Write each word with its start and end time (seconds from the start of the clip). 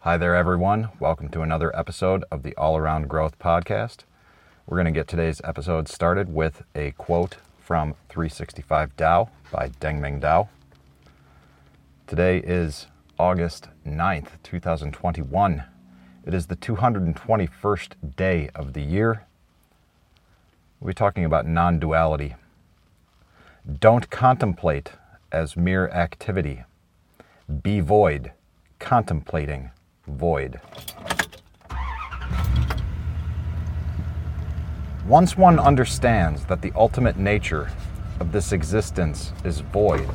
Hi 0.00 0.16
there, 0.16 0.36
everyone. 0.36 0.90
Welcome 1.00 1.30
to 1.30 1.40
another 1.40 1.74
episode 1.76 2.22
of 2.30 2.44
the 2.44 2.54
All 2.54 2.76
Around 2.76 3.08
Growth 3.08 3.40
Podcast. 3.40 4.04
We're 4.64 4.76
going 4.76 4.84
to 4.84 4.92
get 4.92 5.08
today's 5.08 5.40
episode 5.42 5.88
started 5.88 6.32
with 6.32 6.62
a 6.76 6.92
quote 6.92 7.38
from 7.58 7.94
365 8.08 8.96
Tao 8.96 9.30
by 9.50 9.70
Deng 9.80 9.98
Ming-Dao. 9.98 10.48
Today 12.06 12.38
is 12.38 12.86
August 13.18 13.68
9th, 13.84 14.40
2021. 14.44 15.64
It 16.24 16.34
is 16.34 16.46
the 16.46 16.56
221st 16.56 17.92
day 18.16 18.48
of 18.54 18.74
the 18.74 18.82
year. 18.82 19.26
We're 20.78 20.92
talking 20.92 21.24
about 21.24 21.48
non 21.48 21.80
duality. 21.80 22.36
Don't 23.80 24.08
contemplate 24.08 24.92
as 25.32 25.56
mere 25.56 25.88
activity. 25.88 26.62
Be 27.62 27.80
void, 27.80 28.30
contemplating 28.78 29.70
void. 30.06 30.60
Once 35.06 35.36
one 35.36 35.58
understands 35.58 36.44
that 36.46 36.62
the 36.62 36.72
ultimate 36.74 37.16
nature 37.16 37.70
of 38.18 38.32
this 38.32 38.52
existence 38.52 39.32
is 39.44 39.60
void, 39.60 40.06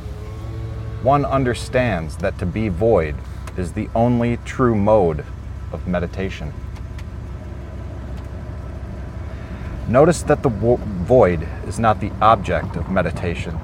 one 1.02 1.26
understands 1.26 2.18
that 2.18 2.38
to 2.40 2.46
be 2.46 2.68
void 2.68 3.16
is 3.58 3.74
the 3.74 3.90
only 3.96 4.38
true 4.46 4.76
mode 4.76 5.26
of 5.72 5.88
meditation. 5.88 6.54
Notice 9.88 10.24
that 10.24 10.44
the 10.44 10.50
void 10.50 11.48
is 11.68 11.80
not 11.80 12.00
the 12.00 12.12
object 12.22 12.76
of 12.76 12.90
meditation. 12.90 13.60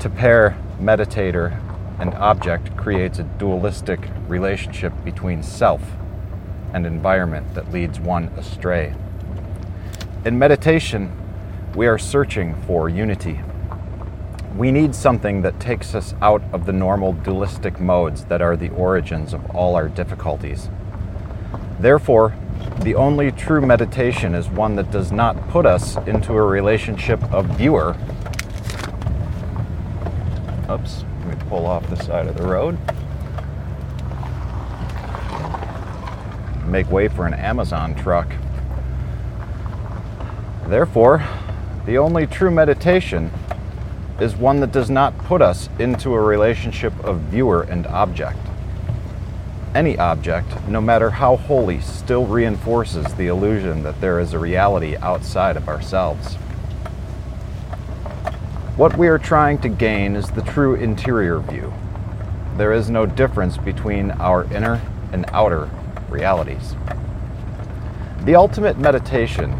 To 0.00 0.10
pair 0.10 0.56
meditator 0.80 1.58
and 2.02 2.14
object 2.14 2.76
creates 2.76 3.20
a 3.20 3.22
dualistic 3.22 4.08
relationship 4.26 4.92
between 5.04 5.40
self 5.40 5.80
and 6.74 6.84
environment 6.84 7.54
that 7.54 7.70
leads 7.70 8.00
one 8.00 8.24
astray. 8.36 8.92
In 10.24 10.36
meditation, 10.36 11.12
we 11.76 11.86
are 11.86 11.98
searching 11.98 12.60
for 12.62 12.88
unity. 12.88 13.40
We 14.56 14.72
need 14.72 14.96
something 14.96 15.42
that 15.42 15.60
takes 15.60 15.94
us 15.94 16.12
out 16.20 16.42
of 16.52 16.66
the 16.66 16.72
normal 16.72 17.12
dualistic 17.12 17.78
modes 17.78 18.24
that 18.24 18.42
are 18.42 18.56
the 18.56 18.70
origins 18.70 19.32
of 19.32 19.48
all 19.54 19.76
our 19.76 19.88
difficulties. 19.88 20.70
Therefore, 21.78 22.34
the 22.80 22.96
only 22.96 23.30
true 23.30 23.64
meditation 23.64 24.34
is 24.34 24.48
one 24.48 24.74
that 24.74 24.90
does 24.90 25.12
not 25.12 25.48
put 25.50 25.66
us 25.66 25.96
into 25.98 26.32
a 26.32 26.42
relationship 26.42 27.22
of 27.32 27.46
viewer. 27.56 27.96
Oops, 30.68 31.04
pull 31.52 31.66
off 31.66 31.86
the 31.90 31.96
side 31.96 32.26
of 32.26 32.34
the 32.34 32.46
road. 32.46 32.78
Make 36.66 36.90
way 36.90 37.08
for 37.08 37.26
an 37.26 37.34
Amazon 37.34 37.94
truck. 37.94 38.32
Therefore, 40.66 41.22
the 41.84 41.98
only 41.98 42.26
true 42.26 42.50
meditation 42.50 43.30
is 44.18 44.34
one 44.34 44.60
that 44.60 44.72
does 44.72 44.88
not 44.88 45.18
put 45.26 45.42
us 45.42 45.68
into 45.78 46.14
a 46.14 46.20
relationship 46.22 46.98
of 47.04 47.20
viewer 47.20 47.64
and 47.64 47.86
object. 47.88 48.38
Any 49.74 49.98
object, 49.98 50.66
no 50.66 50.80
matter 50.80 51.10
how 51.10 51.36
holy, 51.36 51.82
still 51.82 52.24
reinforces 52.24 53.12
the 53.16 53.26
illusion 53.26 53.82
that 53.82 54.00
there 54.00 54.18
is 54.20 54.32
a 54.32 54.38
reality 54.38 54.96
outside 54.96 55.58
of 55.58 55.68
ourselves. 55.68 56.38
What 58.82 58.98
we 58.98 59.06
are 59.06 59.16
trying 59.16 59.58
to 59.58 59.68
gain 59.68 60.16
is 60.16 60.28
the 60.28 60.42
true 60.42 60.74
interior 60.74 61.38
view. 61.38 61.72
There 62.56 62.72
is 62.72 62.90
no 62.90 63.06
difference 63.06 63.56
between 63.56 64.10
our 64.10 64.42
inner 64.52 64.82
and 65.12 65.24
outer 65.28 65.70
realities. 66.08 66.74
The 68.24 68.34
ultimate 68.34 68.78
meditation 68.78 69.52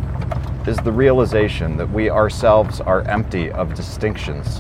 is 0.67 0.77
the 0.79 0.91
realization 0.91 1.77
that 1.77 1.89
we 1.89 2.11
ourselves 2.11 2.81
are 2.81 3.03
empty 3.03 3.49
of 3.53 3.75
distinctions, 3.75 4.59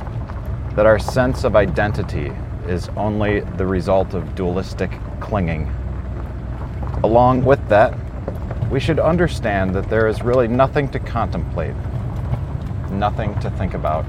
that 0.76 0.86
our 0.86 1.00
sense 1.00 1.42
of 1.42 1.56
identity 1.56 2.30
is 2.68 2.88
only 2.90 3.40
the 3.40 3.66
result 3.66 4.14
of 4.14 4.36
dualistic 4.36 4.92
clinging. 5.18 5.66
Along 7.02 7.44
with 7.44 7.68
that, 7.68 7.98
we 8.70 8.78
should 8.78 9.00
understand 9.00 9.74
that 9.74 9.90
there 9.90 10.06
is 10.06 10.22
really 10.22 10.46
nothing 10.46 10.88
to 10.90 11.00
contemplate, 11.00 11.74
nothing 12.92 13.36
to 13.40 13.50
think 13.50 13.74
about. 13.74 14.06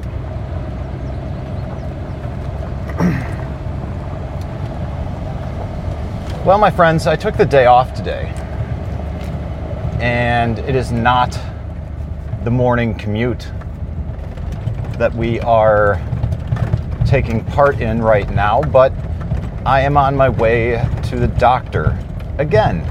Well, 6.46 6.58
my 6.58 6.70
friends, 6.70 7.08
I 7.08 7.16
took 7.16 7.38
the 7.38 7.46
day 7.46 7.68
off 7.68 7.94
today, 7.94 8.26
and 10.02 10.60
it 10.60 10.76
is 10.76 10.92
not 10.92 11.40
the 12.44 12.52
morning 12.52 12.96
commute 12.96 13.50
that 14.98 15.14
we 15.16 15.40
are 15.40 16.02
taking 17.06 17.46
part 17.46 17.80
in 17.80 18.02
right 18.02 18.30
now, 18.30 18.62
but 18.62 18.92
I 19.66 19.80
am 19.80 19.96
on 19.96 20.18
my 20.18 20.28
way 20.28 20.86
to 21.04 21.16
the 21.16 21.30
doctor 21.30 21.98
again. 22.40 22.82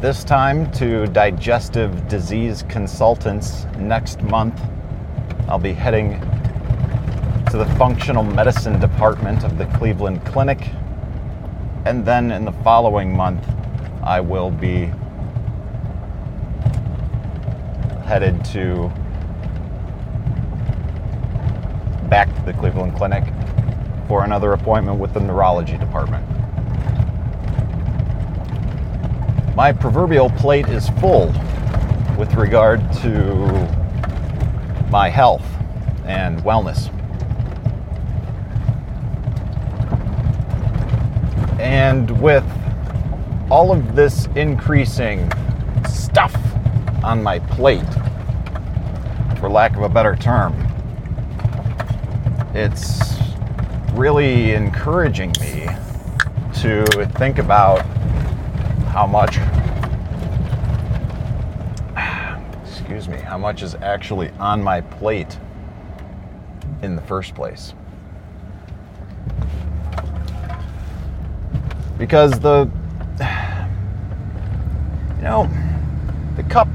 This 0.00 0.22
time 0.22 0.70
to 0.74 1.08
digestive 1.08 2.06
disease 2.06 2.62
consultants 2.68 3.64
next 3.76 4.22
month. 4.22 4.60
I'll 5.48 5.58
be 5.58 5.72
heading 5.72 6.20
to 7.50 7.56
the 7.58 7.66
functional 7.76 8.22
medicine 8.22 8.78
department 8.78 9.42
of 9.42 9.58
the 9.58 9.66
Cleveland 9.78 10.24
Clinic. 10.24 10.60
And 11.84 12.04
then 12.04 12.30
in 12.30 12.44
the 12.44 12.52
following 12.52 13.16
month, 13.16 13.44
I 14.02 14.20
will 14.20 14.50
be 14.50 14.90
headed 18.04 18.44
to 18.46 18.90
back 22.08 22.34
to 22.34 22.42
the 22.46 22.54
Cleveland 22.54 22.96
Clinic 22.96 23.24
for 24.06 24.24
another 24.24 24.54
appointment 24.54 24.98
with 24.98 25.12
the 25.12 25.20
neurology 25.20 25.76
department. 25.76 26.26
My 29.54 29.72
proverbial 29.72 30.30
plate 30.30 30.68
is 30.68 30.88
full 31.00 31.26
with 32.16 32.34
regard 32.34 32.80
to 33.02 33.46
my 34.90 35.10
health 35.10 35.44
and 36.06 36.40
wellness. 36.40 36.90
And 41.68 42.10
with 42.22 42.46
all 43.50 43.72
of 43.72 43.94
this 43.94 44.24
increasing 44.36 45.30
stuff 45.86 46.34
on 47.04 47.22
my 47.22 47.40
plate, 47.40 47.84
for 49.38 49.50
lack 49.50 49.76
of 49.76 49.82
a 49.82 49.88
better 49.90 50.16
term, 50.16 50.54
it's 52.54 53.18
really 53.92 54.52
encouraging 54.52 55.34
me 55.42 55.68
to 56.62 56.86
think 57.18 57.36
about 57.36 57.82
how 58.86 59.06
much 59.06 59.36
excuse 62.66 63.08
me 63.08 63.18
how 63.18 63.36
much 63.36 63.62
is 63.62 63.74
actually 63.74 64.30
on 64.38 64.62
my 64.62 64.80
plate 64.80 65.38
in 66.80 66.96
the 66.96 67.02
first 67.02 67.34
place 67.34 67.74
because 71.98 72.38
the 72.40 72.70
you 75.16 75.22
know 75.22 75.50
the 76.36 76.42
cup 76.44 76.68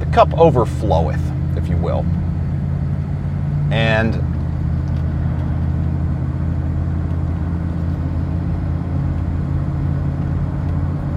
the 0.00 0.06
cup 0.06 0.28
overfloweth 0.30 1.56
if 1.56 1.68
you 1.68 1.76
will. 1.76 2.04
And 3.70 4.14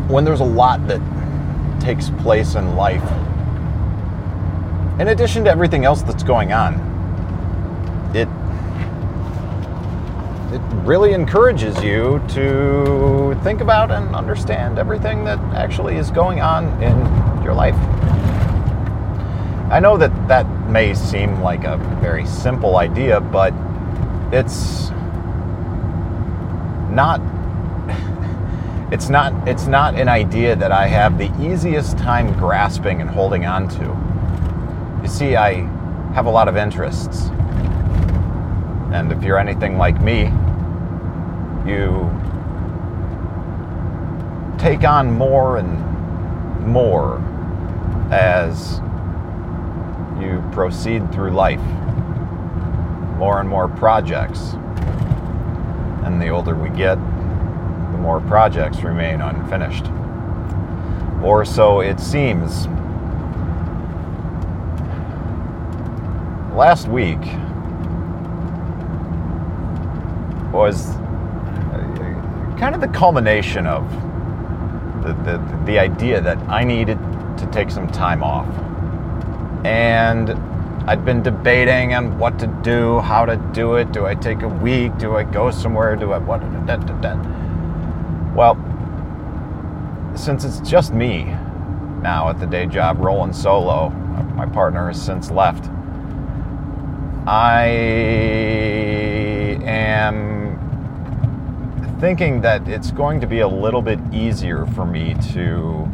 when 0.10 0.26
there's 0.26 0.42
a 0.42 0.46
lot 0.46 0.86
that 0.88 1.00
takes 1.80 2.10
place 2.10 2.56
in 2.56 2.76
life, 2.76 3.04
in 5.00 5.08
addition 5.08 5.46
to 5.46 5.50
everything 5.50 5.86
else 5.86 6.02
that's 6.02 6.24
going 6.24 6.52
on, 6.52 6.76
it 8.14 8.28
it 10.54 10.62
really 10.84 11.14
encourages 11.14 11.84
you 11.84 12.22
to 12.30 13.40
think 13.44 13.62
about 13.62 13.92
and 13.92 14.16
understand 14.16 14.80
everything 14.80 15.24
that 15.26 15.38
actually 15.54 15.96
is 15.96 16.10
going 16.10 16.42
on 16.42 16.66
in 16.82 16.98
your 17.44 17.54
life. 17.54 17.76
I 19.72 19.80
know 19.80 19.96
that 19.98 20.28
that 20.28 20.48
may 20.70 20.96
seem 20.96 21.40
like 21.42 21.66
a 21.66 21.78
very 22.02 22.26
simple 22.26 22.78
idea, 22.78 23.22
but 23.22 23.54
it's 24.34 24.90
not 26.90 27.22
it's 28.92 29.08
not 29.08 29.48
it's 29.48 29.68
not 29.68 29.96
an 29.96 30.10
idea 30.10 30.56
that 30.56 30.72
I 30.72 30.88
have 30.88 31.18
the 31.18 31.32
easiest 31.40 31.98
time 31.98 32.34
grasping 32.40 33.02
and 33.02 33.10
holding 33.10 33.46
on 33.46 33.70
to. 33.70 35.02
You 35.04 35.08
see, 35.08 35.36
I 35.36 35.62
have 36.14 36.26
a 36.26 36.32
lot 36.32 36.48
of 36.48 36.58
interests. 36.58 37.30
And 38.92 39.12
if 39.12 39.24
you're 39.24 39.38
anything 39.38 39.78
like 39.78 40.02
me, 40.02 40.34
you 41.72 42.12
take 44.60 44.84
on 44.84 45.12
more 45.12 45.58
and 45.58 46.68
more 46.68 47.20
as 48.12 48.80
you 50.22 50.44
proceed 50.52 51.12
through 51.12 51.32
life. 51.32 51.62
More 53.18 53.40
and 53.40 53.50
more 53.50 53.68
projects. 53.68 54.54
And 56.04 56.22
the 56.22 56.30
older 56.30 56.56
we 56.56 56.70
get, 56.70 56.96
the 56.96 57.98
more 57.98 58.22
projects 58.22 58.82
remain 58.82 59.22
unfinished. 59.22 59.86
Or 61.24 61.46
so 61.46 61.82
it 61.82 62.00
seems. 62.00 62.68
Last 66.56 66.88
week 66.88 67.20
was 70.52 71.01
kind 72.62 72.76
of 72.76 72.80
the 72.82 72.88
culmination 72.90 73.66
of 73.66 73.92
the, 75.02 75.14
the, 75.24 75.64
the 75.66 75.80
idea 75.80 76.22
that 76.22 76.38
I 76.48 76.64
needed 76.64 77.00
to 77.40 77.50
take 77.52 77.72
some 77.72 77.88
time 77.88 78.22
off. 78.22 78.46
And 79.66 80.30
I'd 80.88 81.04
been 81.04 81.24
debating 81.24 81.96
on 81.96 82.20
what 82.20 82.38
to 82.38 82.46
do, 82.46 83.00
how 83.00 83.26
to 83.26 83.38
do 83.52 83.78
it. 83.78 83.92
Do 83.92 84.06
I 84.06 84.14
take 84.14 84.44
a 84.44 84.48
week? 84.48 84.96
Do 85.00 85.16
I 85.16 85.24
go 85.24 85.50
somewhere? 85.50 85.96
Do 85.96 86.12
I 86.12 86.20
what? 86.20 86.42
Da, 86.68 86.76
da, 86.76 86.94
da, 87.02 87.16
well, 88.36 88.56
since 90.16 90.46
it's 90.46 90.60
just 90.60 90.94
me 90.94 91.24
now 92.04 92.30
at 92.30 92.40
the 92.40 92.46
day 92.46 92.68
job 92.68 93.00
rolling 93.00 93.34
solo, 93.34 93.90
my 94.36 94.46
partner 94.46 94.86
has 94.86 95.02
since 95.02 95.32
left. 95.32 95.68
I 97.26 97.66
am 99.66 100.31
thinking 102.02 102.42
that 102.42 102.68
it's 102.68 102.90
going 102.90 103.22
to 103.22 103.28
be 103.28 103.42
a 103.42 103.48
little 103.48 103.84
bit 103.84 104.00
easier 104.12 104.66
for 104.66 104.88
me 104.88 105.14
to 105.32 105.88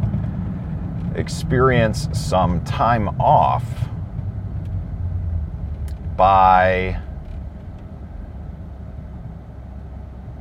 experience 1.14 2.08
some 2.14 2.64
time 2.64 3.08
off 3.20 3.62
by 6.16 6.98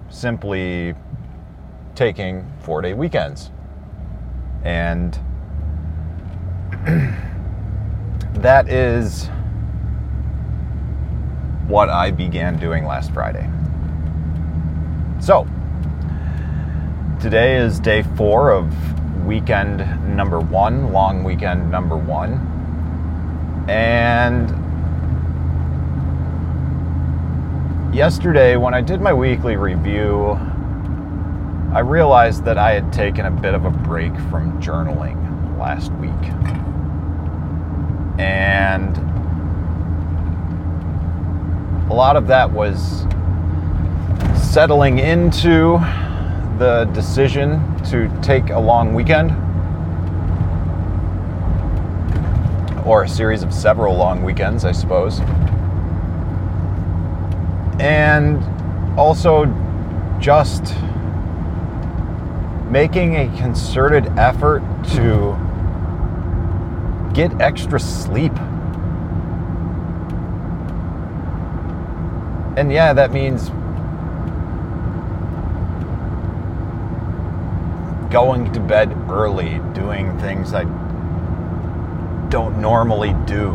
simply 0.08 0.96
taking 1.96 2.50
four 2.62 2.82
day 2.82 2.94
weekends. 2.94 3.52
And 4.64 5.20
that 8.36 8.70
is 8.70 9.28
what 11.68 11.90
I 11.90 12.10
began 12.12 12.58
doing 12.58 12.86
last 12.86 13.12
Friday. 13.12 13.50
So, 15.20 15.46
Today 17.20 17.58
is 17.58 17.80
day 17.80 18.04
four 18.16 18.52
of 18.52 19.26
weekend 19.26 19.80
number 20.16 20.40
one, 20.40 20.94
long 20.94 21.24
weekend 21.24 21.72
number 21.72 21.98
one. 21.98 22.34
And 23.68 24.52
yesterday, 27.92 28.56
when 28.56 28.76
I 28.76 28.82
did 28.82 29.02
my 29.02 29.14
weekly 29.14 29.56
review, 29.56 30.34
I 31.74 31.80
realized 31.80 32.46
that 32.46 32.60
I 32.60 32.74
had 32.74 32.94
taken 32.94 33.26
a 33.26 33.32
bit 33.32 33.56
of 33.56 33.66
a 33.66 33.72
break 33.72 34.14
from 34.30 34.62
journaling 34.62 35.58
last 35.58 35.92
week. 35.94 36.12
And 38.20 38.96
a 41.90 41.96
lot 41.96 42.16
of 42.16 42.28
that 42.28 42.52
was 42.52 43.08
settling 44.36 45.00
into 45.00 45.80
the 46.58 46.86
decision 46.94 47.60
to 47.86 48.10
take 48.22 48.50
a 48.50 48.60
long 48.60 48.94
weekend 48.94 49.32
or 52.86 53.04
a 53.04 53.08
series 53.08 53.44
of 53.44 53.54
several 53.54 53.96
long 53.96 54.24
weekends, 54.24 54.66
I 54.66 54.72
suppose. 54.72 55.20
And 57.80 58.44
also 58.98 59.46
just 60.20 60.74
making 62.72 63.16
a 63.16 63.38
concerted 63.38 64.08
effort 64.18 64.62
to 64.96 65.38
get 67.14 67.40
extra 67.42 67.80
sleep. 67.80 68.34
And 72.58 72.72
yeah, 72.72 72.94
that 72.94 73.12
means 73.12 73.52
going 78.18 78.52
to 78.52 78.60
bed 78.60 78.92
early, 79.12 79.62
doing 79.76 80.18
things 80.18 80.52
I 80.52 80.64
don't 82.30 82.60
normally 82.60 83.14
do. 83.28 83.52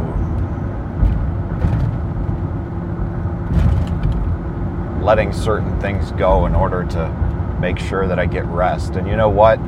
Letting 5.05 5.33
certain 5.33 5.81
things 5.81 6.13
go 6.13 6.47
in 6.47 6.55
order 6.55 6.85
to 6.85 7.57
make 7.61 7.77
sure 7.77 8.07
that 8.07 8.21
I 8.21 8.27
get 8.27 8.47
rest. 8.47 8.95
And 8.95 9.09
you 9.09 9.17
know 9.17 9.29
what? 9.29 9.59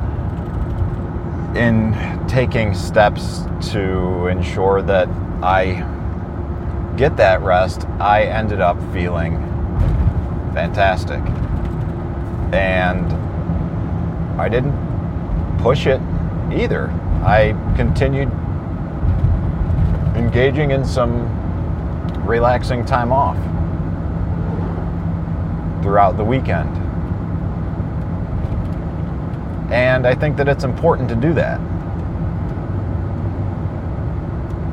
In 1.57 2.29
taking 2.29 2.73
steps 2.73 3.41
to 3.73 4.29
ensure 4.29 4.81
that 4.83 5.09
I 5.43 5.83
get 6.97 7.17
that 7.17 7.41
rest, 7.41 7.85
I 7.99 8.27
ended 8.27 8.61
up 8.61 8.77
feeling 8.93 9.39
fantastic. 10.55 11.21
And 12.55 13.13
I 14.41 14.49
didn't 14.49 14.84
push 15.65 15.87
it 15.87 15.99
either. 16.53 16.91
I 17.25 17.53
continued 17.75 18.29
engaging 20.15 20.73
in 20.73 20.85
some 20.85 21.25
relaxing 22.27 22.85
time 22.85 23.11
off 23.11 23.39
throughout 25.83 26.19
the 26.19 26.25
weekend. 26.25 26.69
And 29.73 30.07
I 30.07 30.15
think 30.15 30.37
that 30.37 30.49
it's 30.49 30.65
important 30.65 31.09
to 31.09 31.15
do 31.15 31.33
that. 31.33 31.59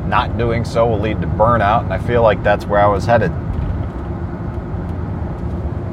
Not 0.09 0.37
doing 0.37 0.65
so 0.65 0.85
will 0.87 0.99
lead 0.99 1.21
to 1.21 1.27
burnout, 1.27 1.85
and 1.85 1.93
I 1.93 1.99
feel 1.99 2.21
like 2.21 2.43
that's 2.43 2.65
where 2.65 2.81
I 2.81 2.87
was 2.87 3.05
headed. 3.05 3.31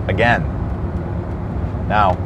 Again. 0.09 0.43
Now, 1.87 2.17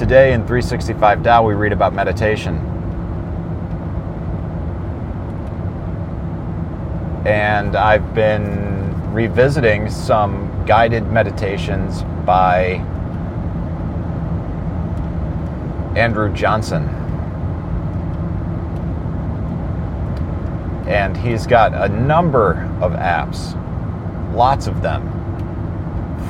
Today 0.00 0.32
in 0.32 0.46
365 0.46 1.22
Tao, 1.22 1.46
we 1.46 1.52
read 1.52 1.74
about 1.74 1.92
meditation. 1.92 2.56
And 7.26 7.76
I've 7.76 8.14
been 8.14 9.12
revisiting 9.12 9.90
some 9.90 10.64
guided 10.64 11.08
meditations 11.08 12.02
by 12.24 12.76
Andrew 15.94 16.32
Johnson. 16.32 16.88
And 20.88 21.14
he's 21.14 21.46
got 21.46 21.74
a 21.74 21.90
number 21.90 22.52
of 22.80 22.92
apps, 22.92 23.52
lots 24.34 24.66
of 24.66 24.80
them, 24.80 25.10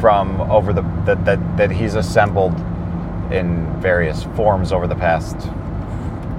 from 0.00 0.40
over 0.40 0.72
the 0.72 0.82
that, 1.04 1.24
that, 1.24 1.56
that 1.56 1.70
he's 1.70 1.94
assembled 1.94 2.52
in 3.32 3.80
various 3.80 4.24
forms 4.34 4.72
over 4.72 4.86
the 4.86 4.94
past 4.94 5.38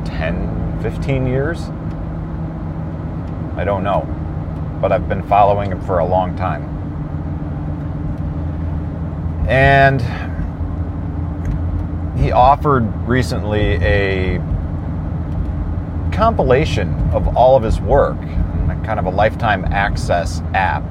10, 0.06 0.80
15 0.82 1.26
years. 1.26 1.70
I 3.56 3.64
don't 3.64 3.84
know, 3.84 4.02
but 4.82 4.92
I've 4.92 5.08
been 5.08 5.24
following 5.24 5.72
him 5.72 5.82
for 5.82 6.00
a 6.00 6.06
long 6.06 6.36
time. 6.36 6.68
And 9.48 10.02
he 12.18 12.32
offered 12.32 12.84
recently 13.08 13.76
a 13.84 14.38
compilation 16.12 16.94
of 17.12 17.36
all 17.36 17.56
of 17.56 17.64
his 17.64 17.80
work, 17.80 18.20
kind 18.84 19.00
of 19.00 19.06
a 19.06 19.10
lifetime 19.10 19.66
access 19.66 20.42
app 20.54 20.84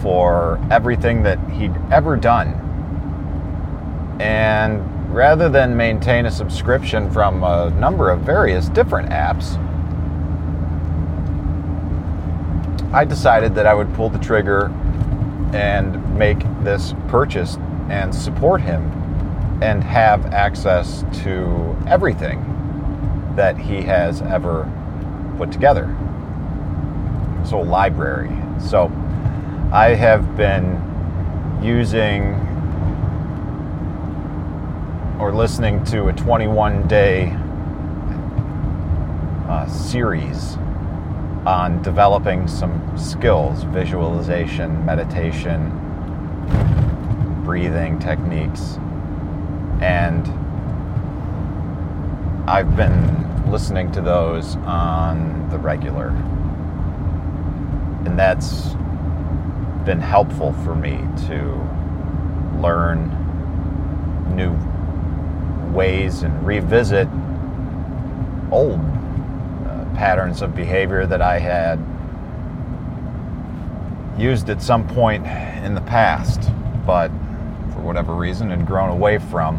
for 0.00 0.60
everything 0.70 1.22
that 1.24 1.38
he'd 1.50 1.74
ever 1.90 2.16
done. 2.16 2.54
And 4.20 4.97
rather 5.08 5.48
than 5.48 5.76
maintain 5.76 6.26
a 6.26 6.30
subscription 6.30 7.10
from 7.10 7.42
a 7.42 7.70
number 7.70 8.10
of 8.10 8.20
various 8.20 8.68
different 8.68 9.10
apps, 9.10 9.56
I 12.92 13.04
decided 13.04 13.54
that 13.56 13.66
I 13.66 13.74
would 13.74 13.92
pull 13.94 14.08
the 14.08 14.18
trigger 14.18 14.66
and 15.52 16.16
make 16.16 16.38
this 16.62 16.94
purchase 17.08 17.56
and 17.88 18.14
support 18.14 18.60
him 18.60 18.82
and 19.62 19.82
have 19.82 20.26
access 20.26 21.04
to 21.22 21.76
everything 21.86 22.44
that 23.36 23.58
he 23.58 23.82
has 23.82 24.22
ever 24.22 24.70
put 25.36 25.50
together. 25.52 25.86
Whole 27.48 27.64
library. 27.64 28.30
So 28.60 28.92
I 29.72 29.94
have 29.94 30.36
been 30.36 31.60
using 31.62 32.34
or 35.18 35.34
listening 35.34 35.82
to 35.84 36.06
a 36.06 36.12
21 36.12 36.86
day 36.86 37.32
uh, 39.48 39.66
series 39.66 40.56
on 41.44 41.82
developing 41.82 42.46
some 42.46 42.96
skills 42.96 43.64
visualization, 43.64 44.84
meditation, 44.84 45.72
breathing 47.44 47.98
techniques. 47.98 48.78
And 49.80 50.28
I've 52.48 52.76
been 52.76 53.50
listening 53.50 53.90
to 53.92 54.00
those 54.00 54.54
on 54.56 55.48
the 55.50 55.58
regular. 55.58 56.10
And 58.06 58.16
that's 58.16 58.74
been 59.84 60.00
helpful 60.00 60.52
for 60.64 60.76
me 60.76 60.98
to 61.26 62.60
learn 62.60 63.14
new 64.36 64.54
ways 65.72 66.22
and 66.22 66.46
revisit 66.46 67.08
old 68.50 68.80
uh, 68.80 69.84
patterns 69.94 70.42
of 70.42 70.54
behavior 70.54 71.06
that 71.06 71.22
I 71.22 71.38
had 71.38 71.78
used 74.18 74.50
at 74.50 74.60
some 74.60 74.86
point 74.86 75.26
in 75.64 75.74
the 75.74 75.80
past, 75.82 76.50
but 76.86 77.08
for 77.72 77.80
whatever 77.80 78.14
reason 78.14 78.50
had 78.50 78.66
grown 78.66 78.90
away 78.90 79.18
from 79.18 79.56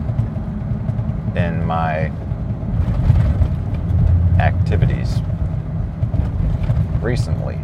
in 1.35 1.63
my 1.65 2.11
activities 4.39 5.21
recently. 7.01 7.59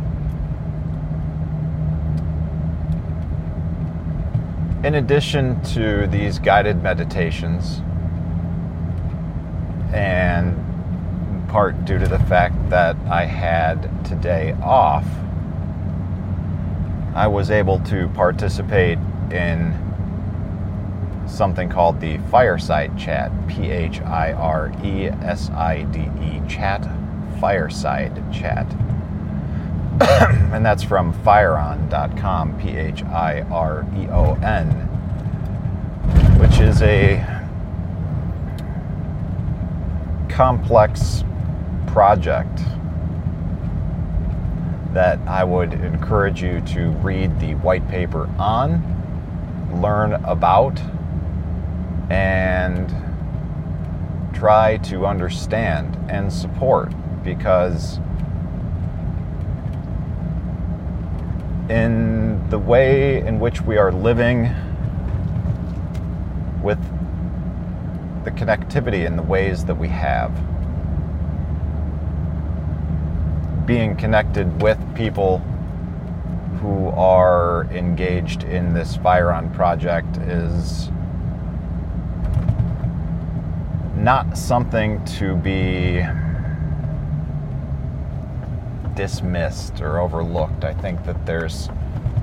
In 4.86 4.96
addition 4.96 5.62
to 5.74 6.06
these 6.08 6.38
guided 6.38 6.84
meditations, 6.84 7.82
and 9.94 10.56
part 11.48 11.86
due 11.86 11.98
to 11.98 12.08
the 12.08 12.20
fact 12.20 12.70
that 12.70 12.96
I 13.10 13.26
had 13.26 14.06
today 14.06 14.56
off, 14.62 15.06
I 17.14 17.28
was 17.28 17.50
able 17.50 17.80
to 17.86 18.10
participate 18.10 19.00
in 19.32 19.74
something 21.28 21.70
called 21.70 22.00
the 22.00 22.18
Phireside 22.30 22.98
Chat, 22.98 23.32
P 23.48 23.70
H 23.70 24.02
I 24.02 24.34
R 24.34 24.72
E 24.84 25.08
S 25.08 25.50
I 25.50 25.84
D 25.84 26.02
E 26.22 26.42
chat, 26.48 26.88
Phireside 27.40 28.22
Chat. 28.34 28.70
and 30.52 30.66
that's 30.66 30.84
from 30.84 31.14
phireon.com, 31.14 32.60
P 32.60 32.70
H 32.76 33.04
I 33.04 33.42
R 33.52 33.86
E 33.98 34.08
O 34.08 34.34
N, 34.44 34.68
which 36.38 36.60
is 36.60 36.82
a 36.82 37.35
complex 40.36 41.24
project 41.88 42.60
that 44.92 45.18
I 45.26 45.46
would 45.46 45.72
encourage 45.72 46.44
you 46.44 46.60
to 46.60 46.90
read 46.90 47.40
the 47.40 47.54
white 47.56 47.88
paper 47.88 48.30
on, 48.38 48.84
learn 49.82 50.12
about, 50.26 50.78
and 52.10 52.94
try 54.34 54.76
to 54.80 55.06
understand 55.06 55.98
and 56.10 56.32
support 56.32 56.92
because 57.24 58.00
in 61.70 62.46
the 62.50 62.60
way 62.60 63.26
in 63.26 63.40
which 63.40 63.62
we 63.62 63.78
are 63.78 63.94
living 63.94 64.54
with 66.62 66.78
the 68.26 68.32
connectivity 68.32 69.06
in 69.06 69.16
the 69.16 69.22
ways 69.24 69.66
that 69.66 69.76
we 69.76 69.88
have. 69.88 70.34
Being 73.66 73.96
connected 73.96 74.62
with 74.62 74.80
people 74.96 75.38
who 76.60 76.88
are 76.90 77.66
engaged 77.72 78.44
in 78.44 78.74
this 78.74 78.98
Phireon 78.98 79.54
project 79.54 80.18
is 80.18 80.90
not 83.96 84.38
something 84.38 85.04
to 85.06 85.36
be 85.36 86.04
dismissed 88.96 89.82
or 89.82 90.00
overlooked. 90.00 90.64
I 90.64 90.74
think 90.74 91.06
that 91.06 91.26
there's 91.26 91.70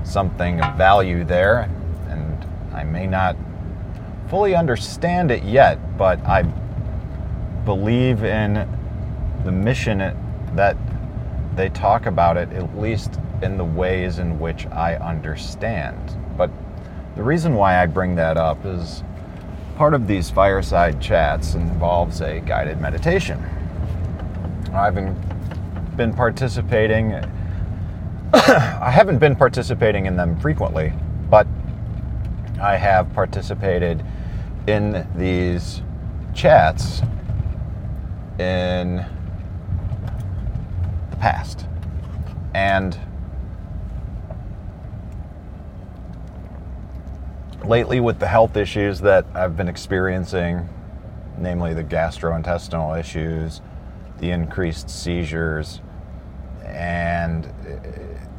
something 0.03 0.59
of 0.61 0.75
value 0.75 1.23
there, 1.23 1.69
and 2.09 2.45
I 2.73 2.83
may 2.83 3.07
not 3.07 3.37
fully 4.33 4.55
understand 4.55 5.29
it 5.29 5.43
yet, 5.43 5.95
but 5.95 6.19
I 6.25 6.41
believe 7.65 8.23
in 8.23 8.67
the 9.45 9.51
mission 9.51 9.99
that 10.55 10.75
they 11.55 11.69
talk 11.69 12.07
about 12.07 12.35
it, 12.35 12.51
at 12.51 12.75
least 12.75 13.19
in 13.43 13.57
the 13.57 13.63
ways 13.63 14.17
in 14.17 14.39
which 14.39 14.65
I 14.71 14.95
understand. 14.95 16.17
But 16.35 16.49
the 17.15 17.21
reason 17.21 17.53
why 17.53 17.79
I 17.79 17.85
bring 17.85 18.15
that 18.15 18.35
up 18.35 18.65
is 18.65 19.03
part 19.75 19.93
of 19.93 20.07
these 20.07 20.31
fireside 20.31 20.99
chats 20.99 21.53
involves 21.53 22.21
a 22.21 22.39
guided 22.39 22.81
meditation. 22.81 23.39
I've 24.73 24.95
been, 24.95 25.15
been 25.95 26.11
participating, 26.11 27.13
I 28.33 28.89
haven't 28.89 29.19
been 29.19 29.35
participating 29.35 30.07
in 30.07 30.17
them 30.17 30.39
frequently, 30.39 30.91
but 31.29 31.45
I 32.59 32.77
have 32.77 33.13
participated 33.13 34.03
in 34.67 35.07
these 35.15 35.81
chats 36.33 37.01
in 38.39 39.05
the 41.09 41.17
past. 41.17 41.67
And 42.53 42.97
lately, 47.65 47.99
with 47.99 48.19
the 48.19 48.27
health 48.27 48.57
issues 48.57 49.01
that 49.01 49.25
I've 49.33 49.57
been 49.57 49.67
experiencing, 49.67 50.69
namely 51.37 51.73
the 51.73 51.83
gastrointestinal 51.83 52.97
issues, 52.99 53.61
the 54.19 54.31
increased 54.31 54.89
seizures, 54.89 55.81
and 56.65 57.45
uh, 57.45 57.49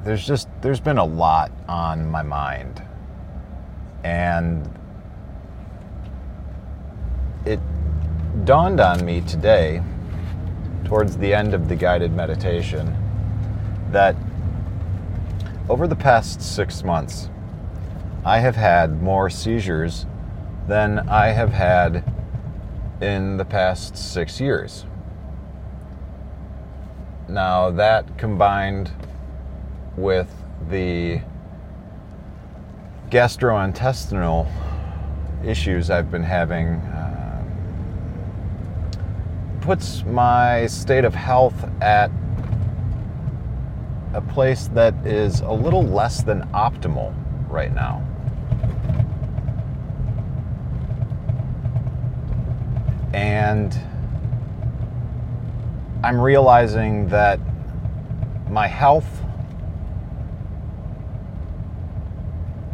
there's 0.04 0.26
just 0.26 0.48
there's 0.60 0.80
been 0.80 0.98
a 0.98 1.04
lot 1.04 1.52
on 1.68 2.10
my 2.10 2.22
mind. 2.22 2.82
And 4.04 4.68
it 7.44 7.60
dawned 8.44 8.80
on 8.80 9.04
me 9.04 9.20
today, 9.20 9.82
towards 10.84 11.16
the 11.16 11.32
end 11.32 11.54
of 11.54 11.68
the 11.68 11.76
guided 11.76 12.12
meditation, 12.12 12.94
that 13.90 14.16
over 15.68 15.86
the 15.86 15.96
past 15.96 16.42
six 16.42 16.82
months, 16.84 17.30
I 18.24 18.38
have 18.38 18.56
had 18.56 19.02
more 19.02 19.30
seizures 19.30 20.06
than 20.66 21.08
I 21.08 21.28
have 21.28 21.52
had 21.52 22.04
in 23.00 23.36
the 23.36 23.44
past 23.44 23.96
six 23.96 24.40
years. 24.40 24.86
Now, 27.28 27.70
that 27.70 28.18
combined 28.18 28.92
with 29.96 30.30
the 30.68 31.20
gastrointestinal 33.10 34.50
issues 35.44 35.90
I've 35.90 36.10
been 36.10 36.22
having 36.22 36.76
uh, 36.76 37.13
puts 39.64 40.04
my 40.04 40.66
state 40.66 41.06
of 41.06 41.14
health 41.14 41.54
at 41.80 42.10
a 44.12 44.20
place 44.20 44.68
that 44.74 44.94
is 45.06 45.40
a 45.40 45.50
little 45.50 45.82
less 45.82 46.22
than 46.22 46.42
optimal 46.48 47.14
right 47.48 47.74
now. 47.74 48.06
And 53.14 53.74
I'm 56.02 56.20
realizing 56.20 57.08
that 57.08 57.40
my 58.50 58.66
health 58.66 59.08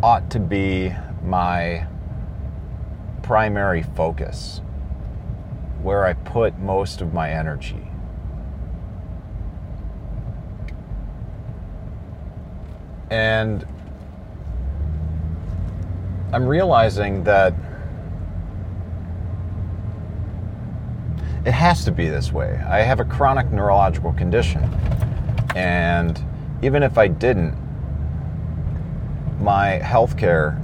ought 0.02 0.28
to 0.32 0.40
be 0.40 0.92
my 1.22 1.86
primary 3.22 3.84
focus 3.84 4.60
where 5.82 6.04
I 6.04 6.12
put 6.12 6.58
most 6.58 7.00
of 7.00 7.12
my 7.12 7.30
energy. 7.30 7.90
And 13.10 13.66
I'm 16.32 16.46
realizing 16.46 17.24
that 17.24 17.54
it 21.44 21.52
has 21.52 21.84
to 21.86 21.90
be 21.90 22.08
this 22.08 22.32
way. 22.32 22.62
I 22.68 22.80
have 22.80 23.00
a 23.00 23.04
chronic 23.04 23.50
neurological 23.50 24.12
condition. 24.12 24.62
And 25.56 26.22
even 26.62 26.82
if 26.82 26.98
I 26.98 27.08
didn't, 27.08 27.56
my 29.40 29.70
health 29.70 30.16
care 30.16 30.60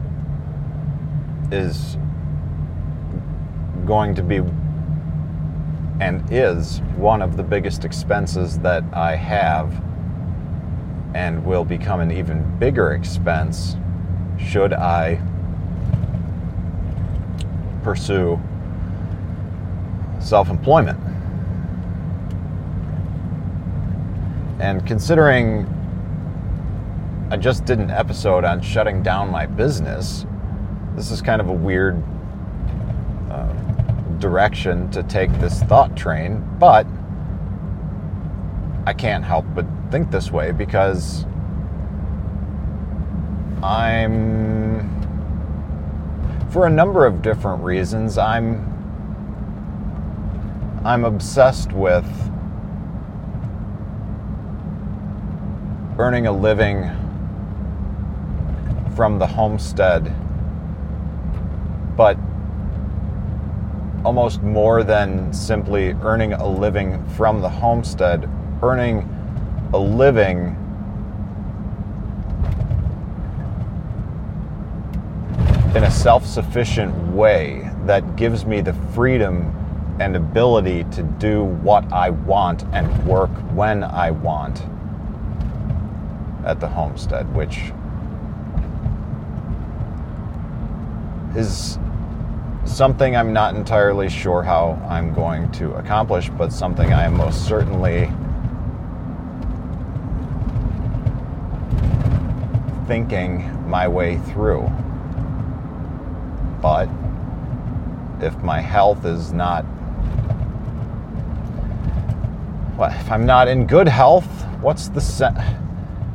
is 1.50 1.96
going 3.86 4.14
to 4.14 4.22
be 4.22 4.40
and 6.00 6.22
is 6.30 6.80
one 6.96 7.22
of 7.22 7.36
the 7.36 7.42
biggest 7.42 7.84
expenses 7.84 8.58
that 8.58 8.84
I 8.92 9.16
have 9.16 9.72
and 11.14 11.44
will 11.44 11.64
become 11.64 12.00
an 12.00 12.10
even 12.10 12.58
bigger 12.58 12.92
expense 12.92 13.76
should 14.38 14.72
I 14.72 15.20
pursue 17.82 18.38
self 20.20 20.50
employment. 20.50 20.98
And 24.58 24.86
considering 24.86 25.66
I 27.30 27.36
just 27.36 27.64
did 27.64 27.78
an 27.78 27.90
episode 27.90 28.44
on 28.44 28.60
shutting 28.60 29.02
down 29.02 29.30
my 29.30 29.46
business, 29.46 30.26
this 30.94 31.10
is 31.10 31.22
kind 31.22 31.40
of 31.40 31.48
a 31.48 31.52
weird 31.52 32.02
uh, 33.30 33.52
direction 34.18 34.90
to 34.90 35.02
take 35.02 35.32
this 35.40 35.62
thought 35.64 35.96
train, 35.96 36.44
but 36.58 36.86
I 38.86 38.92
can't 38.92 39.24
help 39.24 39.44
but 39.54 39.66
think 39.90 40.10
this 40.10 40.30
way 40.30 40.52
because 40.52 41.24
I'm, 43.62 44.88
for 46.50 46.66
a 46.66 46.70
number 46.70 47.04
of 47.04 47.22
different 47.22 47.62
reasons, 47.62 48.18
I'm 48.18 48.72
I'm 50.84 51.04
obsessed 51.04 51.72
with 51.72 52.06
earning 55.98 56.28
a 56.28 56.32
living 56.32 56.84
from 58.94 59.18
the 59.18 59.26
homestead, 59.26 60.14
but 61.96 62.16
almost 64.06 64.40
more 64.40 64.84
than 64.84 65.32
simply 65.32 65.90
earning 66.02 66.32
a 66.32 66.46
living 66.46 67.04
from 67.16 67.40
the 67.40 67.48
homestead, 67.48 68.30
earning 68.62 68.98
a 69.74 69.76
living 69.76 70.54
in 75.74 75.82
a 75.82 75.90
self 75.90 76.24
sufficient 76.24 76.96
way 77.08 77.68
that 77.84 78.14
gives 78.14 78.46
me 78.46 78.60
the 78.60 78.72
freedom 78.94 79.52
and 79.98 80.14
ability 80.14 80.84
to 80.92 81.02
do 81.18 81.42
what 81.42 81.92
I 81.92 82.10
want 82.10 82.62
and 82.72 82.86
work 83.08 83.30
when 83.56 83.82
I 83.82 84.12
want 84.12 84.62
at 86.44 86.60
the 86.60 86.68
homestead, 86.68 87.34
which 87.34 87.72
is 91.34 91.80
something 92.66 93.16
I'm 93.16 93.32
not 93.32 93.54
entirely 93.54 94.08
sure 94.08 94.42
how 94.42 94.72
I'm 94.88 95.14
going 95.14 95.50
to 95.52 95.72
accomplish, 95.74 96.28
but 96.30 96.52
something 96.52 96.92
I 96.92 97.04
am 97.04 97.16
most 97.16 97.46
certainly 97.46 98.10
thinking 102.86 103.68
my 103.68 103.88
way 103.88 104.18
through. 104.18 104.62
But 106.60 106.88
if 108.20 108.36
my 108.42 108.60
health 108.60 109.04
is 109.04 109.32
not 109.32 109.64
well, 112.76 112.90
if 112.90 113.10
I'm 113.10 113.24
not 113.24 113.48
in 113.48 113.66
good 113.66 113.88
health, 113.88 114.26
what's 114.60 114.88
the 114.88 115.00
se- 115.00 115.56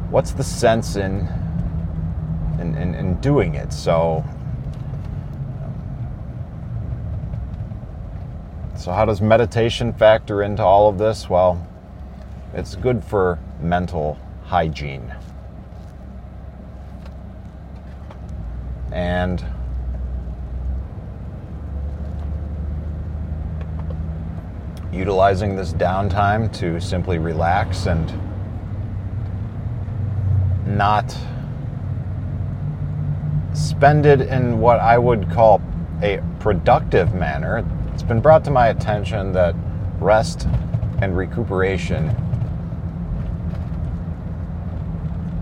what's 0.10 0.32
the 0.32 0.44
sense 0.44 0.96
in 0.96 1.28
in, 2.60 2.76
in, 2.76 2.94
in 2.94 3.16
doing 3.16 3.56
it? 3.56 3.74
So 3.74 4.24
So 8.82 8.92
how 8.92 9.06
does 9.06 9.22
meditation 9.22 9.94
factor 9.94 10.42
into 10.42 10.64
all 10.64 10.90
of 10.90 10.98
this? 10.98 11.30
Well, 11.30 11.68
it's 12.56 12.76
good 12.76 13.04
for 13.04 13.38
mental 13.60 14.18
hygiene. 14.46 15.14
And 18.92 19.46
utilizing 24.92 25.56
this 25.56 25.74
downtime 25.74 26.52
to 26.54 26.82
simply 26.82 27.20
relax 27.20 27.86
and 27.86 28.12
not 30.66 31.16
spend 33.54 34.08
it 34.08 34.22
in 34.22 34.60
what 34.60 34.80
I 34.80 34.98
would 34.98 35.30
call 35.30 35.62
a 36.02 36.20
productive 36.40 37.14
manner. 37.14 37.64
Been 38.12 38.20
brought 38.20 38.44
to 38.44 38.52
my 38.52 38.68
attention 38.68 39.32
that 39.32 39.56
rest 40.02 40.46
and 41.02 41.16
recuperation 41.16 42.10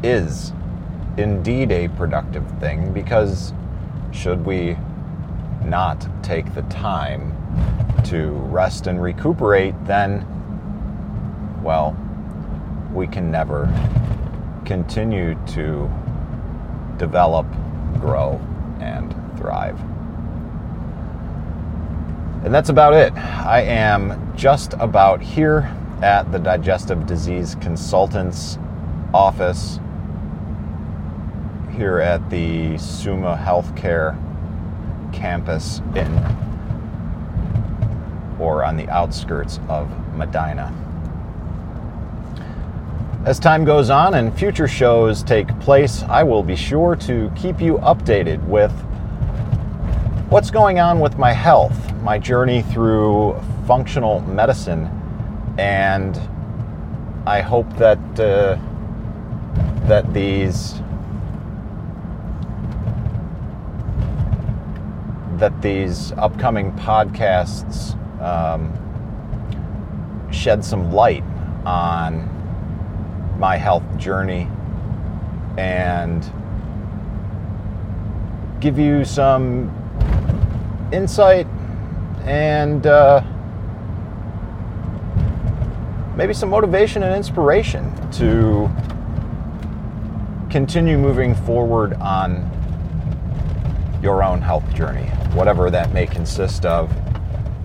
is 0.04 0.54
indeed 1.18 1.72
a 1.72 1.88
productive 1.88 2.48
thing 2.60 2.94
because 2.94 3.54
should 4.12 4.46
we 4.46 4.78
not 5.66 6.08
take 6.22 6.54
the 6.54 6.62
time 6.62 7.34
to 8.04 8.34
rest 8.34 8.86
and 8.86 9.02
recuperate, 9.02 9.74
then, 9.86 10.24
well, 11.64 11.98
we 12.94 13.08
can 13.08 13.32
never 13.32 13.66
continue 14.66 15.34
to 15.48 15.92
develop, 16.98 17.48
grow, 18.00 18.40
and 18.80 19.16
thrive. 19.40 19.82
And 22.44 22.54
that's 22.54 22.70
about 22.70 22.94
it. 22.94 23.14
I 23.14 23.62
am 23.62 24.34
just 24.36 24.74
about 24.74 25.22
here 25.22 25.76
at 26.02 26.32
the 26.32 26.40
Digestive 26.40 27.06
Disease 27.06 27.56
Consultants 27.56 28.58
office 29.14 29.80
here 31.72 32.00
at 32.00 32.30
the 32.30 32.78
Summa 32.78 33.38
Healthcare 33.42 34.18
campus 35.12 35.82
in 35.96 36.08
or 38.40 38.64
on 38.64 38.78
the 38.78 38.88
outskirts 38.90 39.60
of 39.68 39.90
Medina. 40.16 40.74
As 43.26 43.38
time 43.38 43.66
goes 43.66 43.90
on 43.90 44.14
and 44.14 44.34
future 44.38 44.68
shows 44.68 45.24
take 45.24 45.48
place, 45.60 46.04
I 46.04 46.24
will 46.24 46.42
be 46.42 46.56
sure 46.56 46.96
to 46.98 47.30
keep 47.36 47.60
you 47.60 47.80
updated 47.80 48.42
with 48.46 48.72
what's 50.30 50.52
going 50.52 50.80
on 50.80 51.00
with 51.00 51.18
my 51.18 51.32
health, 51.32 51.92
my 52.04 52.20
journey 52.20 52.62
through 52.62 53.36
functional 53.66 54.20
medicine, 54.22 54.86
and 55.58 56.20
I 57.26 57.42
hope 57.42 57.68
that 57.78 57.98
uh, 58.20 58.60
that 59.88 60.14
these 60.14 60.84
that 65.38 65.60
these 65.64 66.12
upcoming 66.12 66.74
podcasts 66.74 67.96
um, 68.22 68.72
shed 70.32 70.64
some 70.64 70.92
light 70.92 71.24
on 71.66 72.30
my 73.40 73.58
health 73.58 73.98
journey 73.98 74.48
and 75.58 76.32
give 78.60 78.78
you 78.78 79.04
some 79.04 79.74
insight 80.92 81.48
and 82.26 82.86
uh, 82.86 83.22
maybe 86.16 86.34
some 86.34 86.50
motivation 86.50 87.04
and 87.04 87.16
inspiration 87.16 87.94
to 88.12 88.70
continue 90.50 90.98
moving 90.98 91.34
forward 91.34 91.94
on 91.96 92.50
your 94.02 94.24
own 94.24 94.42
health 94.42 94.74
journey, 94.74 95.06
whatever 95.34 95.70
that 95.70 95.94
may 95.94 96.06
consist 96.06 96.66
of 96.66 96.92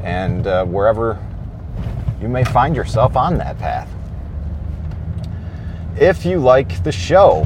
and 0.02 0.46
uh, 0.46 0.64
wherever 0.64 1.18
you 2.20 2.28
may 2.28 2.44
find 2.44 2.76
yourself 2.76 3.16
on 3.16 3.38
that 3.38 3.58
path. 3.58 3.88
If 5.96 6.24
you 6.26 6.38
like 6.38 6.82
the 6.82 6.92
show, 6.92 7.42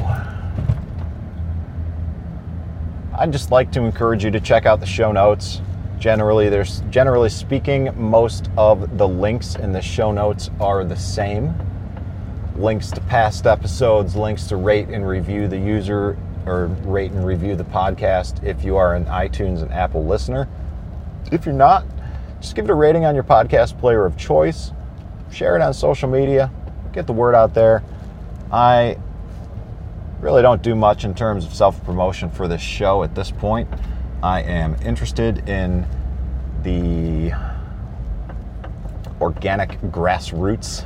I'd 3.17 3.31
just 3.31 3.51
like 3.51 3.71
to 3.73 3.81
encourage 3.81 4.23
you 4.23 4.31
to 4.31 4.39
check 4.39 4.65
out 4.65 4.79
the 4.79 4.85
show 4.85 5.11
notes. 5.11 5.61
Generally, 5.99 6.47
there's 6.47 6.81
generally 6.89 7.29
speaking, 7.29 7.89
most 7.95 8.49
of 8.57 8.97
the 8.97 9.07
links 9.07 9.55
in 9.55 9.73
the 9.73 9.81
show 9.81 10.13
notes 10.13 10.49
are 10.61 10.85
the 10.85 10.95
same. 10.95 11.53
Links 12.55 12.89
to 12.91 13.01
past 13.01 13.45
episodes, 13.45 14.15
links 14.15 14.47
to 14.47 14.55
rate 14.55 14.87
and 14.87 15.05
review 15.05 15.49
the 15.49 15.57
user 15.57 16.17
or 16.45 16.67
rate 16.85 17.11
and 17.11 17.25
review 17.25 17.55
the 17.55 17.65
podcast 17.65 18.41
if 18.43 18.63
you 18.63 18.77
are 18.77 18.95
an 18.95 19.05
iTunes 19.05 19.61
and 19.61 19.71
Apple 19.73 20.05
listener. 20.05 20.47
If 21.33 21.45
you're 21.45 21.53
not, 21.53 21.85
just 22.39 22.55
give 22.55 22.65
it 22.65 22.71
a 22.71 22.75
rating 22.75 23.03
on 23.03 23.13
your 23.13 23.25
podcast 23.25 23.77
player 23.77 24.05
of 24.05 24.15
choice. 24.15 24.71
Share 25.31 25.57
it 25.57 25.61
on 25.61 25.73
social 25.73 26.09
media. 26.09 26.49
Get 26.93 27.07
the 27.07 27.13
word 27.13 27.35
out 27.35 27.53
there. 27.53 27.83
I 28.51 28.97
really 30.21 30.41
don't 30.41 30.61
do 30.61 30.75
much 30.75 31.03
in 31.03 31.13
terms 31.13 31.45
of 31.45 31.53
self 31.53 31.83
promotion 31.83 32.29
for 32.29 32.47
this 32.47 32.61
show 32.61 33.03
at 33.03 33.15
this 33.15 33.31
point. 33.31 33.67
I 34.21 34.41
am 34.41 34.75
interested 34.83 35.47
in 35.47 35.87
the 36.63 37.31
organic 39.21 39.79
grassroots 39.83 40.85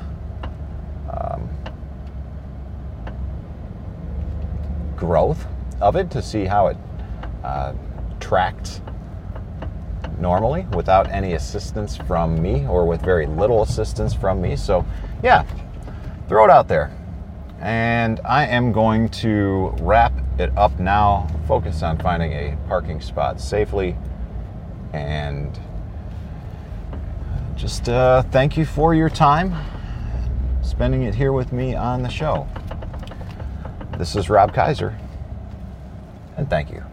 um, 1.10 1.50
growth 4.96 5.48
of 5.82 5.96
it 5.96 6.12
to 6.12 6.22
see 6.22 6.46
how 6.46 6.68
it 6.68 6.78
uh, 7.44 7.74
tracks 8.20 8.82
normally 10.20 10.68
without 10.74 11.10
any 11.10 11.34
assistance 11.34 11.98
from 11.98 12.40
me 12.40 12.68
or 12.68 12.86
with 12.86 13.02
very 13.02 13.26
little 13.26 13.64
assistance 13.64 14.14
from 14.14 14.42
me. 14.42 14.56
So, 14.56 14.86
yeah, 15.24 15.44
throw 16.28 16.46
it 16.46 16.52
out 16.52 16.68
there. 16.68 16.96
And 17.60 18.20
I 18.26 18.46
am 18.46 18.72
going 18.72 19.10
to 19.10 19.76
wrap 19.82 20.14
it 20.40 20.56
up 20.58 20.80
now, 20.80 21.28
focus 21.48 21.84
on 21.84 21.98
finding 22.00 22.34
a 22.34 22.58
parking 22.68 23.02
spot 23.02 23.40
safely, 23.40 23.96
and 24.94 25.60
just 27.56 27.88
uh, 27.90 28.24
thank 28.24 28.58
you 28.58 28.66
for 28.66 28.94
your 28.96 29.10
time 29.10 29.56
spending 30.62 31.04
it 31.04 31.16
here 31.16 31.32
with 31.32 31.54
me 31.54 31.76
on 31.76 32.02
the 32.02 32.10
show. 32.10 32.48
This 33.98 34.16
is 34.16 34.30
Rob 34.30 34.54
Kaiser, 34.54 34.98
and 36.36 36.50
thank 36.50 36.72
you. 36.72 36.84